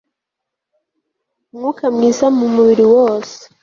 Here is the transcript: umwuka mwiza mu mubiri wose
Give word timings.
umwuka 1.51 1.85
mwiza 1.95 2.25
mu 2.37 2.45
mubiri 2.55 2.85
wose 2.93 3.37